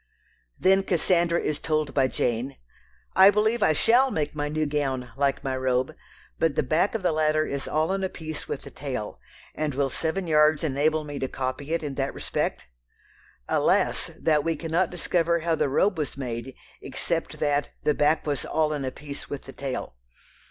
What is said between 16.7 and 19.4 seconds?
except that "the back was all in a piece